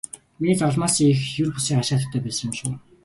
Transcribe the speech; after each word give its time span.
Миний 0.39 0.57
загалмайлсан 0.59 1.05
эх 1.13 1.21
ер 1.43 1.49
бусын 1.53 1.77
хачин 1.79 1.95
хатагтай 1.97 2.21
байсан 2.23 2.47
юм 2.49 2.57
шүү. 2.59 2.73